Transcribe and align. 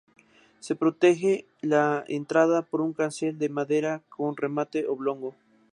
Se 0.61 0.73
protege 0.73 1.45
la 1.61 2.03
entrada 2.07 2.63
por 2.63 2.81
un 2.81 2.91
cancel 2.91 3.37
de 3.37 3.49
madera 3.49 4.01
con 4.09 4.35
remate 4.35 4.87
oblongo. 4.87 5.35